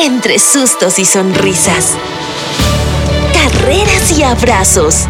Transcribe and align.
entre 0.00 0.38
sustos 0.38 0.98
y 0.98 1.04
sonrisas. 1.04 1.94
Carreras 3.34 4.18
y 4.18 4.22
abrazos. 4.22 5.04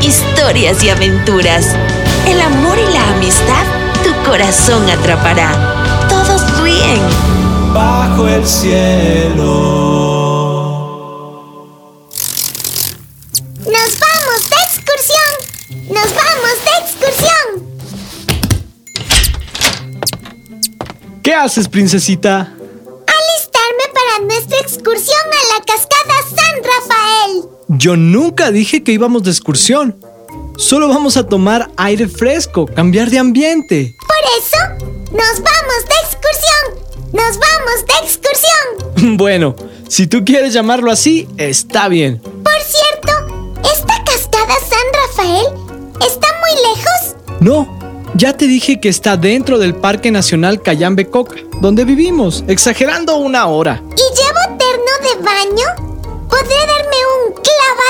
Historias 0.00 0.82
y 0.82 0.90
aventuras. 0.90 1.64
El 2.26 2.40
amor 2.40 2.76
y 2.76 2.92
la 2.92 3.08
amistad 3.10 3.64
tu 4.02 4.12
corazón 4.28 4.88
atrapará. 4.90 6.08
Todos 6.08 6.60
ríen. 6.60 7.00
Bajo 7.72 8.26
el 8.26 8.44
cielo. 8.44 9.42
¡Nos 13.60 13.98
vamos 14.00 14.50
de 14.50 14.56
excursión! 14.66 15.32
¡Nos 15.88 16.08
vamos 16.14 16.56
de 16.64 16.72
excursión! 16.82 17.46
¿Qué 21.22 21.32
haces, 21.32 21.68
princesita? 21.68 22.52
Yo 27.82 27.96
nunca 27.96 28.52
dije 28.52 28.84
que 28.84 28.92
íbamos 28.92 29.24
de 29.24 29.32
excursión. 29.32 29.96
Solo 30.56 30.86
vamos 30.86 31.16
a 31.16 31.26
tomar 31.26 31.68
aire 31.76 32.06
fresco, 32.06 32.64
cambiar 32.64 33.10
de 33.10 33.18
ambiente. 33.18 33.96
Por 34.06 34.16
eso, 34.38 34.56
nos 35.10 35.42
vamos 35.42 35.82
de 35.88 35.96
excursión. 36.04 37.10
Nos 37.12 37.40
vamos 37.40 37.84
de 37.88 38.06
excursión. 38.06 39.16
Bueno, 39.16 39.56
si 39.88 40.06
tú 40.06 40.24
quieres 40.24 40.52
llamarlo 40.52 40.92
así, 40.92 41.26
está 41.38 41.88
bien. 41.88 42.20
Por 42.20 42.60
cierto, 42.62 43.58
¿esta 43.64 44.04
cascada 44.04 44.54
San 44.60 44.86
Rafael 45.08 45.46
está 46.06 46.28
muy 46.38 46.76
lejos? 46.76 47.16
No, 47.40 47.66
ya 48.14 48.36
te 48.36 48.46
dije 48.46 48.78
que 48.78 48.90
está 48.90 49.16
dentro 49.16 49.58
del 49.58 49.74
Parque 49.74 50.12
Nacional 50.12 50.62
Cayambe 50.62 51.10
Coca, 51.10 51.34
donde 51.60 51.84
vivimos, 51.84 52.44
exagerando 52.46 53.16
una 53.16 53.48
hora. 53.48 53.82
¿Y 53.96 54.14
llevo 54.14 54.56
terno 54.56 54.92
de 55.02 55.24
baño? 55.24 55.92
¿Podré 56.28 56.54
un 56.54 56.81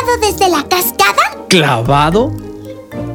clavado 0.02 0.18
desde 0.18 0.48
la 0.48 0.62
cascada? 0.68 1.46
¿Clavado? 1.48 2.32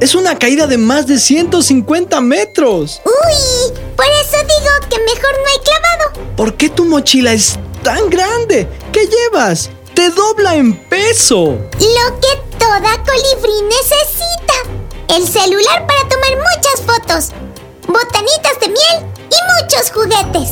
Es 0.00 0.14
una 0.14 0.38
caída 0.38 0.66
de 0.66 0.78
más 0.78 1.06
de 1.06 1.18
150 1.18 2.20
metros. 2.20 3.00
Uy, 3.04 3.78
por 3.96 4.06
eso 4.06 4.36
digo 4.38 4.88
que 4.88 4.98
mejor 5.00 5.32
no 5.32 5.48
hay 5.48 5.64
clavado. 5.64 6.36
¿Por 6.36 6.54
qué 6.54 6.68
tu 6.68 6.84
mochila 6.84 7.32
es 7.32 7.58
tan 7.82 8.08
grande? 8.08 8.68
¿Qué 8.92 9.06
llevas? 9.06 9.70
Te 9.94 10.10
dobla 10.10 10.54
en 10.54 10.76
peso. 10.88 11.44
Lo 11.44 12.20
que 12.20 12.56
toda 12.58 13.02
colibrí 13.04 13.62
necesita. 13.68 15.16
El 15.16 15.26
celular 15.26 15.86
para 15.86 16.08
tomar 16.08 16.30
muchas 16.36 16.80
fotos, 16.86 17.32
botanitas 17.86 18.60
de 18.60 18.68
miel 18.68 19.12
y 19.30 19.62
muchos 19.62 19.90
juguetes. 19.90 20.50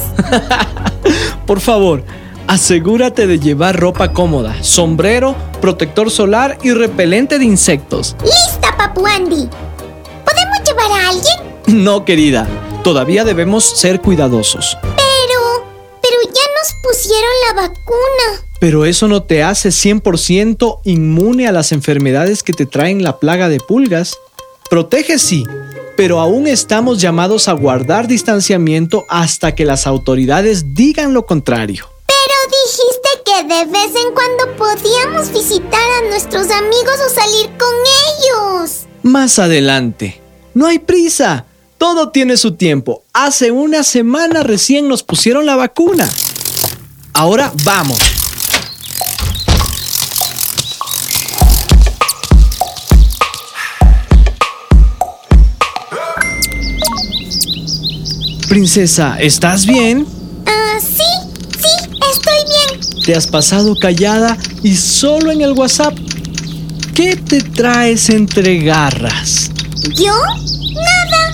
Por 1.47 1.61
favor, 1.61 2.03
asegúrate 2.47 3.27
de 3.27 3.39
llevar 3.39 3.78
ropa 3.78 4.12
cómoda, 4.12 4.62
sombrero, 4.62 5.36
protector 5.61 6.11
solar 6.11 6.58
y 6.62 6.72
repelente 6.72 7.39
de 7.39 7.44
insectos. 7.44 8.16
¡Lista, 8.22 8.77
Papu 8.77 9.06
Andy! 9.06 9.48
¿Podemos 10.25 10.58
llevar 10.67 10.91
a 10.92 11.08
alguien? 11.08 11.56
No, 11.84 12.05
querida, 12.05 12.47
todavía 12.84 13.24
debemos 13.24 13.64
ser 13.64 14.00
cuidadosos. 14.00 14.78
Pero... 14.83 15.67
pero 16.00 16.17
ya 16.22 16.42
nos 16.55 16.72
pusieron 16.80 17.30
la 17.48 17.62
vacuna. 17.62 18.47
Pero 18.61 18.84
eso 18.84 19.08
no 19.08 19.24
te 19.24 19.42
hace 19.42 19.70
100% 19.70 20.80
inmune 20.84 21.48
a 21.48 21.52
las 21.52 21.72
enfermedades 21.72 22.44
que 22.44 22.52
te 22.52 22.67
traen 22.67 23.02
la 23.02 23.19
plaga 23.19 23.48
de 23.48 23.58
pulgas. 23.58 24.17
Protege 24.70 25.19
sí, 25.19 25.44
pero 25.97 26.20
aún 26.20 26.47
estamos 26.47 27.00
llamados 27.00 27.48
a 27.48 27.52
guardar 27.52 28.06
distanciamiento 28.06 29.05
hasta 29.08 29.55
que 29.55 29.64
las 29.64 29.89
autoridades 29.89 30.74
digan 30.74 31.14
lo 31.14 31.27
contrario. 31.27 31.95
De 33.37 33.65
vez 33.67 33.91
en 33.95 34.15
cuando 34.15 34.56
podíamos 34.56 35.31
visitar 35.31 35.79
a 35.79 36.09
nuestros 36.09 36.51
amigos 36.51 36.95
o 37.06 37.15
salir 37.15 37.51
con 37.59 37.69
ellos. 38.09 38.86
Más 39.02 39.39
adelante. 39.39 40.23
No 40.55 40.67
hay 40.67 40.79
prisa. 40.79 41.45
Todo 41.77 42.08
tiene 42.08 42.39
su 42.39 42.55
tiempo. 42.55 43.02
Hace 43.13 43.51
una 43.51 43.85
semana 43.85 44.42
recién 44.42 44.89
nos 44.89 45.02
pusieron 45.02 45.45
la 45.45 45.55
vacuna. 45.55 46.11
Ahora 47.13 47.52
vamos. 47.63 47.98
Princesa, 58.48 59.18
¿estás 59.20 59.67
bien? 59.67 60.16
Te 63.06 63.14
has 63.14 63.28
pasado 63.28 63.77
callada 63.77 64.36
y 64.64 64.74
solo 64.74 65.30
en 65.30 65.40
el 65.40 65.52
WhatsApp. 65.52 65.96
¿Qué 66.92 67.14
te 67.14 67.40
traes 67.40 68.08
entre 68.11 68.58
garras? 68.58 69.48
¿Yo? 69.94 70.12
Nada. 70.74 71.33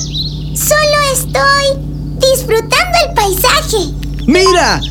Solo 0.54 1.00
estoy 1.14 1.80
disfrutando 2.20 2.98
el 3.08 3.14
paisaje. 3.14 3.90
¡Mira! 4.26 4.82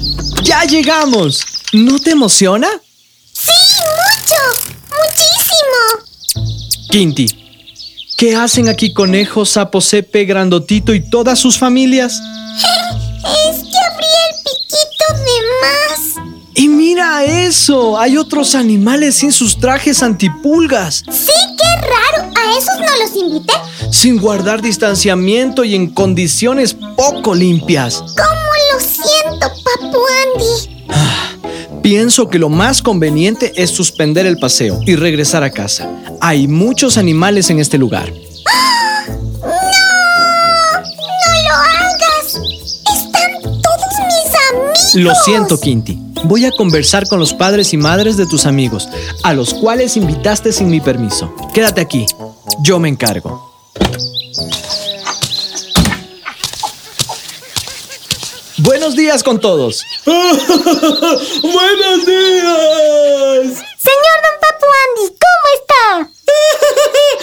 ¡Ya 0.42 0.64
llegamos! 0.64 1.46
¿No 1.72 2.00
te 2.00 2.12
emociona? 2.12 2.68
Sí, 3.32 3.52
mucho. 3.78 4.42
Muchísimo. 4.90 6.50
Quinti, 6.90 7.28
¿qué 8.18 8.36
hacen 8.36 8.70
aquí 8.70 8.92
Conejo, 8.92 9.46
Sapo, 9.46 9.82
Cepe, 9.82 10.26
Grandotito 10.26 10.96
y 10.96 11.08
todas 11.12 11.38
sus 11.38 11.60
familias? 11.60 12.20
Es 13.22 13.58
que 13.60 13.78
abrí 13.78 14.08
el 14.30 14.36
piquito 14.44 15.14
de 15.14 15.38
más. 15.62 16.31
Y 16.54 16.68
mira 16.68 17.24
eso, 17.24 17.98
hay 17.98 18.18
otros 18.18 18.56
animales 18.56 19.16
sin 19.16 19.32
sus 19.32 19.58
trajes 19.58 20.04
antipulgas, 20.04 21.04
Sí, 21.10 21.32
qué 21.58 21.82
raro. 21.88 22.32
¿A 22.36 22.58
esos 22.58 22.78
no 22.80 22.98
los 23.04 23.16
invité? 23.16 23.54
sin 23.92 24.18
guardar 24.20 24.62
distanciamiento 24.62 25.64
y 25.64 25.76
en 25.76 25.88
condiciones 25.90 26.74
poco 26.96 27.36
limpias. 27.36 28.00
¿Cómo 28.00 28.52
lo 28.74 28.80
siento, 28.80 29.48
Papu 29.64 30.00
Andy? 30.36 31.82
Pienso 31.82 32.30
que 32.30 32.40
lo 32.40 32.50
más 32.50 32.82
conveniente 32.82 33.52
es 33.56 33.70
suspender 33.72 34.26
el 34.26 34.38
paseo 34.38 34.80
y 34.86 34.96
regresar 34.96 35.44
a 35.44 35.50
casa. 35.52 35.90
Hay 36.22 36.48
muchos 36.48 36.98
animales 36.98 37.50
en 37.50 37.60
este 37.60 37.78
lugar. 37.78 38.12
¡No! 38.12 39.50
¡No 39.50 39.50
lo 41.48 41.56
hagas! 41.56 42.36
¡Están 42.96 43.42
todos 43.42 43.94
mis 44.08 44.36
amigos! 44.52 44.96
Lo 44.96 45.16
siento, 45.16 45.60
Quinti. 45.60 46.01
Voy 46.24 46.46
a 46.46 46.52
conversar 46.52 47.08
con 47.08 47.20
los 47.20 47.34
padres 47.34 47.74
y 47.74 47.78
madres 47.78 48.18
de 48.18 48.26
tus 48.26 48.46
amigos, 48.46 48.88
a 49.24 49.34
los 49.34 49.54
cuales 49.54 49.98
invitaste 49.98 50.52
sin 50.52 50.70
mi 50.70 50.80
permiso. 50.80 51.34
Quédate 51.54 51.82
aquí. 51.82 52.06
Yo 52.64 52.80
me 52.80 52.90
encargo. 52.90 53.52
Buenos 58.58 58.96
días 58.96 59.24
con 59.24 59.40
todos. 59.40 59.84
¡Buenos 60.06 60.36
días! 62.06 63.58
Señor 63.80 64.18
Don 64.22 64.38
Papu 64.40 64.68
Andy, 64.86 65.08
¿cómo 65.08 65.48
está? 65.56 65.82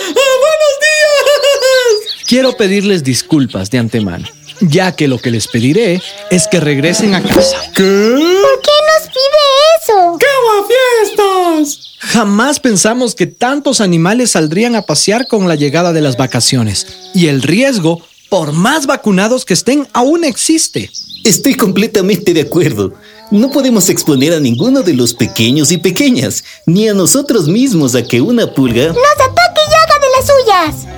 ¡Buenos 0.05 0.75
días! 0.81 2.27
Quiero 2.27 2.57
pedirles 2.57 3.05
disculpas 3.05 3.71
de 3.71 3.79
antemano, 3.79 4.27
ya 4.61 4.97
que 4.97 5.07
lo 5.07 5.19
que 5.19 5.31
les 5.31 5.47
pediré 5.47 6.03
es 6.31 6.49
que 6.49 6.59
regresen 6.59 7.15
a 7.15 7.23
casa. 7.23 7.57
¿Qué? 7.75 7.83
¿Por 7.83 8.61
qué 8.61 8.73
nos 8.89 9.09
pide 9.09 9.45
eso? 9.81 10.19
¡Qué 10.19 10.27
fiestas! 10.67 11.98
Jamás 12.13 12.59
pensamos 12.59 13.15
que 13.15 13.27
tantos 13.27 13.83
animales 13.83 14.31
saldrían 14.31 14.75
a 14.75 14.81
pasear 14.81 15.27
con 15.27 15.47
la 15.47 15.57
llegada 15.57 15.93
de 15.93 16.01
las 16.01 16.17
vacaciones. 16.17 16.87
Y 17.15 17.27
el 17.27 17.43
riesgo, 17.43 18.01
por 18.31 18.53
más 18.53 18.87
vacunados 18.87 19.45
que 19.45 19.53
estén, 19.53 19.87
aún 19.93 20.25
existe. 20.25 20.91
Estoy 21.23 21.55
completamente 21.55 22.33
de 22.33 22.41
acuerdo. 22.41 22.95
No 23.31 23.51
podemos 23.51 23.91
exponer 23.91 24.33
a 24.33 24.41
ninguno 24.41 24.81
de 24.81 24.95
los 24.95 25.13
pequeños 25.13 25.71
y 25.71 25.77
pequeñas, 25.77 26.45
ni 26.65 26.89
a 26.89 26.95
nosotros 26.95 27.47
mismos 27.47 27.95
a 27.95 28.03
que 28.03 28.23
una 28.23 28.55
pulga... 28.55 28.87
¡Nos 28.87 28.97
ataque 28.97 29.61
y 29.71 29.75
haga 29.75 29.99
de 30.01 30.09
las 30.17 30.77
suyas! 30.81 30.95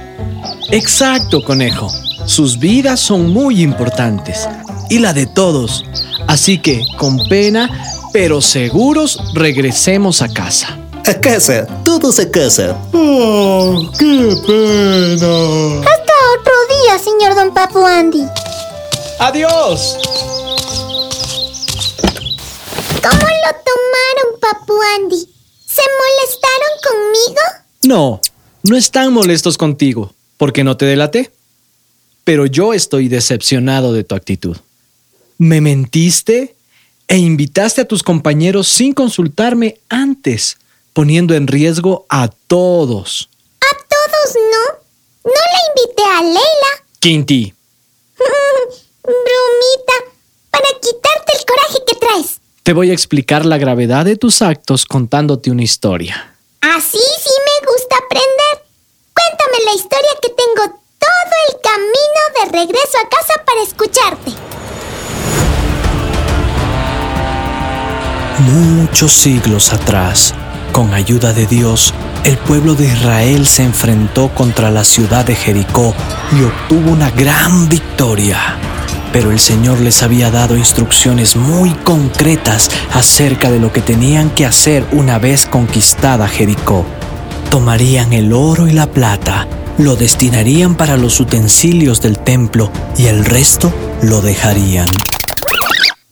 Exacto, 0.71 1.43
conejo. 1.43 1.91
Sus 2.27 2.57
vidas 2.57 3.01
son 3.01 3.31
muy 3.31 3.63
importantes. 3.63 4.49
Y 4.89 5.01
la 5.01 5.13
de 5.13 5.27
todos. 5.27 5.85
Así 6.29 6.59
que, 6.59 6.85
con 6.99 7.19
pena, 7.29 7.69
pero 8.13 8.41
seguros, 8.41 9.19
regresemos 9.35 10.23
a 10.23 10.29
casa. 10.29 10.80
A 11.11 11.21
casa, 11.21 11.67
todos 11.83 12.21
a 12.21 12.31
casa. 12.31 12.81
¡Oh, 12.93 13.91
qué 13.99 14.33
pena! 14.47 15.81
Hasta 15.81 16.13
otro 16.39 16.53
día, 16.69 16.99
señor 17.03 17.35
Don 17.35 17.53
Papu 17.53 17.85
Andy. 17.85 18.23
¡Adiós! 19.19 19.97
¿Cómo 23.03 23.27
lo 23.27 23.51
tomaron, 23.67 24.39
Papu 24.41 24.75
Andy? 24.99 25.29
¿Se 25.67 25.83
molestaron 25.99 26.75
conmigo? 26.87 27.41
No, 27.83 28.21
no 28.63 28.77
están 28.77 29.13
molestos 29.13 29.59
contigo, 29.59 30.15
porque 30.37 30.63
no 30.63 30.77
te 30.77 30.87
delaté. 30.87 31.33
Pero 32.23 32.47
yo 32.47 32.73
estoy 32.73 33.09
decepcionado 33.09 33.93
de 33.93 34.05
tu 34.05 34.15
actitud. 34.15 34.57
¿Me 35.39 35.61
mentiste? 35.61 36.55
e 37.09 37.19
invitaste 37.19 37.81
a 37.81 37.85
tus 37.85 38.05
compañeros 38.05 38.69
sin 38.69 38.95
consultarme 38.95 39.79
antes, 39.89 40.59
poniendo 41.01 41.33
en 41.35 41.47
riesgo 41.47 42.05
a 42.11 42.29
todos. 42.29 43.31
A 43.59 43.75
todos 43.89 44.37
no. 44.53 44.65
No 45.25 45.41
la 45.55 45.61
invité 45.71 46.03
a 46.03 46.23
Leila. 46.23 46.73
Quinti, 46.99 47.55
Bromita, 49.03 49.97
para 50.51 50.67
quitarte 50.79 51.33
el 51.39 51.47
coraje 51.47 51.79
que 51.87 51.95
traes. 51.95 52.41
te 52.63 52.75
voy 52.75 52.91
a 52.91 52.93
explicar 52.93 53.47
la 53.47 53.57
gravedad 53.57 54.05
de 54.05 54.17
tus 54.17 54.43
actos 54.43 54.85
contándote 54.85 55.51
una 55.51 55.63
historia. 55.63 56.37
Así 56.61 56.99
sí 56.99 57.35
me 57.49 57.67
gusta 57.67 57.97
aprender. 58.05 58.67
Cuéntame 59.15 59.65
la 59.65 59.75
historia 59.77 60.11
que 60.21 60.29
tengo 60.29 60.81
todo 60.99 61.35
el 61.49 61.61
camino 61.63 62.23
de 62.37 62.59
regreso 62.59 62.99
a 63.03 63.09
casa 63.09 63.43
para 63.47 63.63
escucharte. 63.63 64.51
Muchos 68.41 69.13
siglos 69.13 69.73
atrás, 69.73 70.35
con 70.81 70.95
ayuda 70.95 71.35
de 71.35 71.45
Dios, 71.45 71.93
el 72.25 72.39
pueblo 72.39 72.75
de 72.75 72.87
Israel 72.87 73.47
se 73.47 73.65
enfrentó 73.65 74.31
contra 74.35 74.71
la 74.71 74.83
ciudad 74.83 75.27
de 75.27 75.35
Jericó 75.35 75.95
y 76.33 76.43
obtuvo 76.43 76.93
una 76.93 77.11
gran 77.11 77.69
victoria. 77.69 78.57
Pero 79.13 79.31
el 79.31 79.41
Señor 79.41 79.79
les 79.81 80.03
había 80.03 80.31
dado 80.31 80.57
instrucciones 80.57 81.37
muy 81.37 81.69
concretas 81.85 82.71
acerca 82.95 83.51
de 83.51 83.61
lo 83.61 83.75
que 83.75 83.83
tenían 83.83 84.31
que 84.31 84.47
hacer 84.47 84.87
una 84.93 85.19
vez 85.19 85.45
conquistada 85.45 86.27
Jericó. 86.27 86.87
Tomarían 87.51 88.15
el 88.15 88.33
oro 88.33 88.67
y 88.67 88.73
la 88.73 88.87
plata, 88.87 89.47
lo 89.77 89.97
destinarían 89.97 90.77
para 90.77 90.97
los 90.97 91.21
utensilios 91.21 92.01
del 92.01 92.19
templo 92.19 92.73
y 92.97 93.09
el 93.09 93.27
resto 93.27 93.71
lo 94.01 94.23
dejarían. 94.23 94.89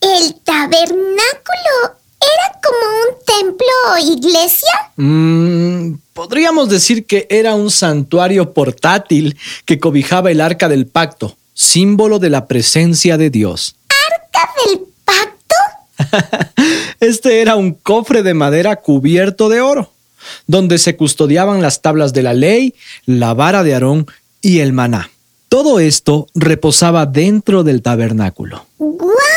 ¿El 0.03 0.35
tabernáculo 0.45 1.97
era 2.21 2.61
como 2.63 2.98
templo 3.37 3.67
o 3.93 3.99
iglesia? 3.99 4.93
Mm, 4.97 5.95
podríamos 6.13 6.69
decir 6.69 7.07
que 7.07 7.27
era 7.31 7.55
un 7.55 7.71
santuario 7.71 8.53
portátil 8.53 9.37
que 9.65 9.79
cobijaba 9.79 10.31
el 10.31 10.41
arca 10.41 10.69
del 10.69 10.87
pacto, 10.87 11.37
símbolo 11.55 12.19
de 12.19 12.31
la 12.31 12.47
presencia 12.47 13.19
de 13.19 13.31
Dios. 13.31 13.77
¿Arca 14.13 14.51
del 14.65 14.81
pacto? 15.05 16.53
Este 17.01 17.41
era 17.41 17.55
un 17.57 17.75
cofre 17.75 18.23
de 18.23 18.35
madera 18.35 18.77
cubierto 18.77 19.49
de 19.49 19.61
oro, 19.61 19.93
donde 20.47 20.79
se 20.79 20.97
custodiaban 20.97 21.63
las 21.63 21.81
tablas 21.81 22.13
de 22.13 22.23
la 22.23 22.35
ley, 22.35 22.75
la 23.07 23.35
vara 23.35 23.63
de 23.63 23.75
Aarón 23.75 24.07
y 24.43 24.61
el 24.61 24.73
maná. 24.73 25.11
Todo 25.49 25.81
esto 25.81 26.27
reposaba 26.35 27.07
dentro 27.07 27.63
del 27.63 27.83
tabernáculo. 27.83 28.67
¡Guau! 28.79 29.28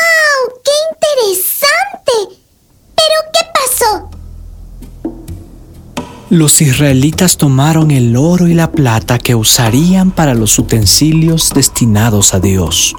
Los 6.32 6.62
israelitas 6.62 7.36
tomaron 7.36 7.90
el 7.90 8.16
oro 8.16 8.48
y 8.48 8.54
la 8.54 8.72
plata 8.72 9.18
que 9.18 9.34
usarían 9.34 10.10
para 10.12 10.32
los 10.32 10.58
utensilios 10.58 11.50
destinados 11.54 12.32
a 12.32 12.40
Dios. 12.40 12.96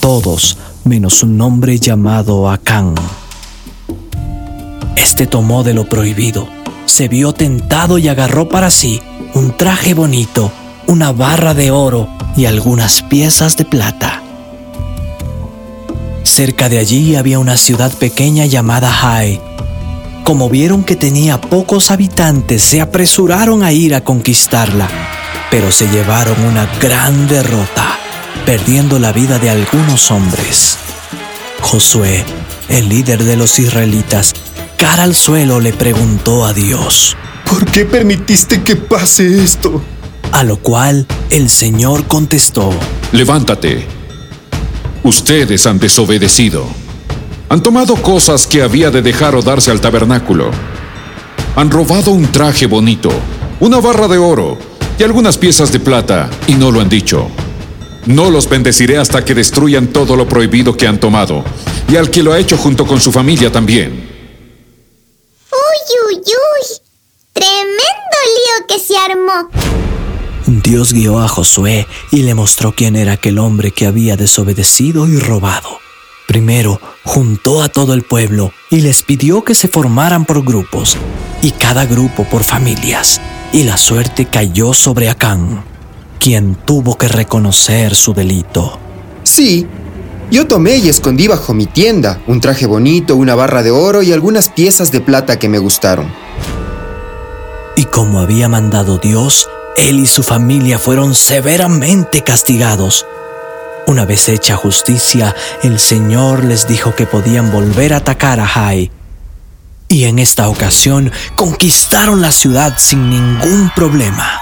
Todos 0.00 0.56
menos 0.84 1.22
un 1.22 1.38
hombre 1.42 1.78
llamado 1.78 2.48
Acán. 2.48 2.94
Este 4.96 5.26
tomó 5.26 5.64
de 5.64 5.74
lo 5.74 5.86
prohibido, 5.86 6.48
se 6.86 7.08
vio 7.08 7.34
tentado 7.34 7.98
y 7.98 8.08
agarró 8.08 8.48
para 8.48 8.70
sí 8.70 9.02
un 9.34 9.54
traje 9.54 9.92
bonito, 9.92 10.50
una 10.86 11.12
barra 11.12 11.52
de 11.52 11.72
oro 11.72 12.08
y 12.38 12.46
algunas 12.46 13.02
piezas 13.02 13.58
de 13.58 13.66
plata. 13.66 14.22
Cerca 16.22 16.70
de 16.70 16.78
allí 16.78 17.16
había 17.16 17.38
una 17.38 17.58
ciudad 17.58 17.92
pequeña 17.92 18.46
llamada 18.46 18.90
Hai. 19.02 19.42
Como 20.24 20.48
vieron 20.48 20.84
que 20.84 20.96
tenía 20.96 21.38
pocos 21.38 21.90
habitantes, 21.90 22.62
se 22.62 22.80
apresuraron 22.80 23.62
a 23.62 23.72
ir 23.72 23.94
a 23.94 24.02
conquistarla, 24.02 24.88
pero 25.50 25.70
se 25.70 25.86
llevaron 25.88 26.42
una 26.46 26.64
gran 26.80 27.28
derrota, 27.28 27.98
perdiendo 28.46 28.98
la 28.98 29.12
vida 29.12 29.38
de 29.38 29.50
algunos 29.50 30.10
hombres. 30.10 30.78
Josué, 31.60 32.24
el 32.70 32.88
líder 32.88 33.22
de 33.22 33.36
los 33.36 33.58
israelitas, 33.58 34.32
cara 34.78 35.02
al 35.02 35.14
suelo 35.14 35.60
le 35.60 35.74
preguntó 35.74 36.46
a 36.46 36.54
Dios, 36.54 37.18
¿Por 37.46 37.66
qué 37.66 37.84
permitiste 37.84 38.62
que 38.62 38.76
pase 38.76 39.44
esto? 39.44 39.82
a 40.32 40.42
lo 40.42 40.56
cual 40.56 41.06
el 41.30 41.50
Señor 41.50 42.06
contestó, 42.06 42.72
Levántate. 43.12 43.86
Ustedes 45.02 45.66
han 45.66 45.78
desobedecido. 45.78 46.66
Han 47.48 47.62
tomado 47.62 47.94
cosas 47.96 48.46
que 48.46 48.62
había 48.62 48.90
de 48.90 49.02
dejar 49.02 49.34
o 49.34 49.42
darse 49.42 49.70
al 49.70 49.80
tabernáculo. 49.80 50.50
Han 51.56 51.70
robado 51.70 52.10
un 52.10 52.32
traje 52.32 52.66
bonito, 52.66 53.10
una 53.60 53.80
barra 53.80 54.08
de 54.08 54.18
oro 54.18 54.58
y 54.98 55.02
algunas 55.02 55.38
piezas 55.38 55.70
de 55.70 55.80
plata 55.80 56.30
y 56.46 56.54
no 56.54 56.70
lo 56.70 56.80
han 56.80 56.88
dicho. 56.88 57.28
No 58.06 58.30
los 58.30 58.48
bendeciré 58.48 58.98
hasta 58.98 59.24
que 59.24 59.34
destruyan 59.34 59.88
todo 59.88 60.16
lo 60.16 60.28
prohibido 60.28 60.76
que 60.76 60.86
han 60.86 60.98
tomado 60.98 61.44
y 61.88 61.96
al 61.96 62.10
que 62.10 62.22
lo 62.22 62.32
ha 62.32 62.38
hecho 62.38 62.56
junto 62.56 62.86
con 62.86 63.00
su 63.00 63.12
familia 63.12 63.52
también. 63.52 63.92
¡Uy, 65.52 65.98
uy, 66.08 66.16
uy! 66.16 66.80
¡Tremendo 67.32 68.18
lío 68.26 68.66
que 68.66 68.78
se 68.78 68.96
armó! 68.96 69.48
Dios 70.46 70.92
guió 70.92 71.20
a 71.20 71.28
Josué 71.28 71.86
y 72.10 72.22
le 72.22 72.34
mostró 72.34 72.74
quién 72.74 72.96
era 72.96 73.12
aquel 73.12 73.38
hombre 73.38 73.70
que 73.70 73.86
había 73.86 74.16
desobedecido 74.16 75.06
y 75.06 75.18
robado. 75.18 75.83
Primero 76.26 76.80
juntó 77.04 77.62
a 77.62 77.68
todo 77.68 77.92
el 77.94 78.02
pueblo 78.02 78.52
y 78.70 78.80
les 78.80 79.02
pidió 79.02 79.44
que 79.44 79.54
se 79.54 79.68
formaran 79.68 80.24
por 80.24 80.44
grupos, 80.44 80.96
y 81.42 81.50
cada 81.50 81.84
grupo 81.84 82.24
por 82.24 82.42
familias, 82.42 83.20
y 83.52 83.64
la 83.64 83.76
suerte 83.76 84.24
cayó 84.24 84.72
sobre 84.72 85.10
Acán, 85.10 85.64
quien 86.18 86.54
tuvo 86.54 86.96
que 86.96 87.08
reconocer 87.08 87.94
su 87.94 88.14
delito. 88.14 88.78
Sí, 89.22 89.66
yo 90.30 90.46
tomé 90.46 90.78
y 90.78 90.88
escondí 90.88 91.28
bajo 91.28 91.52
mi 91.52 91.66
tienda 91.66 92.20
un 92.26 92.40
traje 92.40 92.66
bonito, 92.66 93.16
una 93.16 93.34
barra 93.34 93.62
de 93.62 93.70
oro 93.70 94.02
y 94.02 94.12
algunas 94.12 94.48
piezas 94.48 94.90
de 94.90 95.00
plata 95.00 95.38
que 95.38 95.48
me 95.48 95.58
gustaron. 95.58 96.10
Y 97.76 97.84
como 97.84 98.20
había 98.20 98.48
mandado 98.48 98.98
Dios, 98.98 99.48
él 99.76 100.00
y 100.00 100.06
su 100.06 100.22
familia 100.22 100.78
fueron 100.78 101.14
severamente 101.14 102.22
castigados. 102.22 103.06
Una 103.86 104.06
vez 104.06 104.30
hecha 104.30 104.56
justicia, 104.56 105.36
el 105.62 105.78
Señor 105.78 106.42
les 106.44 106.66
dijo 106.66 106.94
que 106.94 107.04
podían 107.04 107.52
volver 107.52 107.92
a 107.92 107.98
atacar 107.98 108.40
a 108.40 108.46
Jai. 108.46 108.90
Y 109.88 110.04
en 110.04 110.18
esta 110.18 110.48
ocasión 110.48 111.12
conquistaron 111.36 112.22
la 112.22 112.32
ciudad 112.32 112.78
sin 112.78 113.10
ningún 113.10 113.70
problema. 113.76 114.40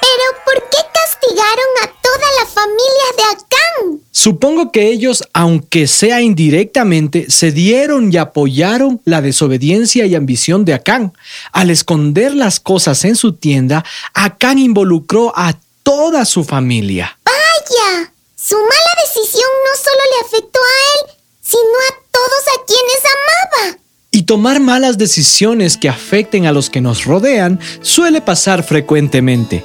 ¿Pero 0.00 0.44
por 0.44 0.68
qué 0.70 0.78
castigaron 0.94 1.70
a 1.82 1.86
toda 2.00 2.26
la 2.40 2.46
familia 2.46 3.08
de 3.16 3.22
Acán? 3.32 4.00
Supongo 4.12 4.70
que 4.70 4.88
ellos, 4.92 5.24
aunque 5.32 5.88
sea 5.88 6.20
indirectamente, 6.20 7.26
se 7.28 7.50
dieron 7.50 8.12
y 8.12 8.16
apoyaron 8.16 9.00
la 9.04 9.20
desobediencia 9.20 10.06
y 10.06 10.14
ambición 10.14 10.64
de 10.64 10.74
Acán. 10.74 11.14
Al 11.50 11.70
esconder 11.70 12.32
las 12.32 12.60
cosas 12.60 13.04
en 13.04 13.16
su 13.16 13.32
tienda, 13.32 13.84
Acán 14.14 14.58
involucró 14.58 15.32
a 15.36 15.54
toda 15.82 16.24
su 16.24 16.44
familia. 16.44 17.18
¡Vaya! 17.24 18.12
Su 18.36 18.56
mala 18.56 18.92
decisión 19.04 19.48
no 19.64 19.76
solo 19.76 20.02
le 20.10 20.26
afectó 20.26 20.58
a 20.58 21.10
él, 21.10 21.16
sino 21.40 21.62
a 21.62 21.94
todos 22.10 22.42
a 22.56 22.64
quienes 22.66 23.02
amaba. 23.04 23.78
Y 24.10 24.24
tomar 24.24 24.60
malas 24.60 24.98
decisiones 24.98 25.76
que 25.76 25.88
afecten 25.88 26.46
a 26.46 26.52
los 26.52 26.68
que 26.68 26.80
nos 26.80 27.04
rodean 27.04 27.60
suele 27.80 28.20
pasar 28.20 28.62
frecuentemente. 28.62 29.64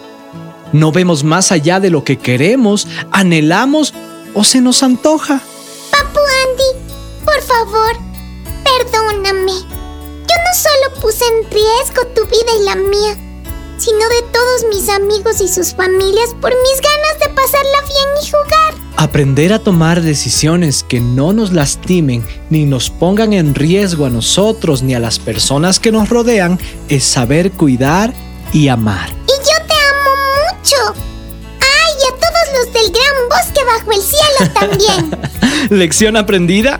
No 0.73 0.91
vemos 0.91 1.23
más 1.23 1.51
allá 1.51 1.79
de 1.79 1.89
lo 1.89 2.03
que 2.03 2.17
queremos, 2.17 2.87
anhelamos 3.11 3.93
o 4.33 4.43
se 4.43 4.61
nos 4.61 4.83
antoja. 4.83 5.41
Papu 5.91 6.19
Andy, 6.19 7.25
por 7.25 7.41
favor, 7.41 7.97
perdóname. 8.63 9.53
Yo 9.53 10.35
no 10.45 10.53
solo 10.53 11.01
puse 11.01 11.25
en 11.25 11.49
riesgo 11.49 12.05
tu 12.13 12.25
vida 12.27 12.51
y 12.59 12.63
la 12.63 12.75
mía, 12.75 13.17
sino 13.77 13.97
de 14.09 14.21
todos 14.33 14.65
mis 14.69 14.89
amigos 14.89 15.41
y 15.41 15.47
sus 15.47 15.73
familias 15.73 16.35
por 16.41 16.51
mis 16.51 16.81
ganas 16.81 17.19
de 17.19 17.29
pasarla 17.29 17.81
bien 17.81 18.09
y 18.21 18.29
jugar. 18.29 18.87
Aprender 18.97 19.53
a 19.53 19.59
tomar 19.59 20.01
decisiones 20.01 20.83
que 20.83 20.99
no 20.99 21.33
nos 21.33 21.53
lastimen 21.53 22.25
ni 22.49 22.65
nos 22.65 22.89
pongan 22.89 23.33
en 23.33 23.53
riesgo 23.53 24.05
a 24.05 24.09
nosotros 24.09 24.81
ni 24.81 24.95
a 24.95 24.99
las 24.99 25.19
personas 25.19 25.79
que 25.79 25.91
nos 25.91 26.09
rodean 26.09 26.59
es 26.89 27.03
saber 27.03 27.51
cuidar 27.51 28.13
y 28.53 28.67
amar. 28.69 29.09
Y 29.27 29.31
yo 29.31 29.65
te 29.67 29.75
amo 29.75 30.11
mucho. 30.51 31.01
¡Ay, 31.59 31.93
y 32.03 32.07
a 32.07 32.17
todos 32.17 32.65
los 32.65 32.73
del 32.73 32.91
gran 32.91 33.29
bosque 33.29 33.63
bajo 33.65 33.91
el 33.91 34.01
cielo 34.01 34.53
también! 34.53 35.69
¿Lección 35.69 36.17
aprendida? 36.17 36.79